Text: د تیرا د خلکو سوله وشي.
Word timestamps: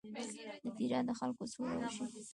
د 0.63 0.65
تیرا 0.77 0.99
د 1.07 1.09
خلکو 1.19 1.43
سوله 1.53 1.75
وشي. 1.81 2.03